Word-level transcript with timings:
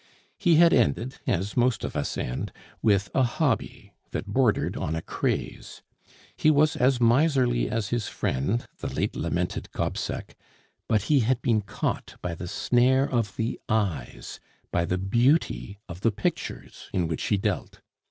He 0.39 0.55
had 0.55 0.73
ended, 0.73 1.19
as 1.27 1.55
most 1.55 1.83
of 1.83 1.95
us 1.95 2.17
end, 2.17 2.51
with 2.81 3.11
a 3.13 3.21
hobby 3.21 3.93
that 4.09 4.25
bordered 4.25 4.75
on 4.75 4.95
a 4.95 5.01
craze. 5.03 5.83
He 6.35 6.49
was 6.49 6.75
as 6.75 6.99
miserly 6.99 7.69
as 7.69 7.89
his 7.89 8.07
friend, 8.07 8.65
the 8.79 8.91
late 8.91 9.15
lamented 9.15 9.69
Gobseck; 9.73 10.33
but 10.87 11.03
he 11.03 11.19
had 11.19 11.39
been 11.43 11.61
caught 11.61 12.15
by 12.19 12.33
the 12.33 12.47
snare 12.47 13.07
of 13.07 13.35
the 13.35 13.59
eyes, 13.69 14.39
by 14.71 14.85
the 14.85 14.97
beauty 14.97 15.77
of 15.87 16.01
the 16.01 16.11
pictures 16.11 16.89
in 16.91 17.07
which 17.07 17.21
he 17.25 17.37
dealt. 17.37 17.79